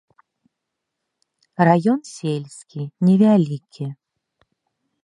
Раён 1.69 1.99
сельскі, 2.17 2.81
не 3.07 3.15
вялікі. 3.25 3.85